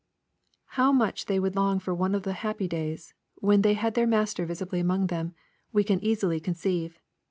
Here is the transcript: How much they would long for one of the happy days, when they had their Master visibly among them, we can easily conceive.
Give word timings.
How 0.77 0.91
much 0.91 1.27
they 1.27 1.39
would 1.39 1.55
long 1.55 1.77
for 1.77 1.93
one 1.93 2.15
of 2.15 2.23
the 2.23 2.33
happy 2.33 2.67
days, 2.67 3.13
when 3.35 3.61
they 3.61 3.75
had 3.75 3.93
their 3.93 4.07
Master 4.07 4.47
visibly 4.47 4.79
among 4.79 5.05
them, 5.13 5.35
we 5.71 5.83
can 5.83 6.03
easily 6.03 6.39
conceive. 6.39 6.97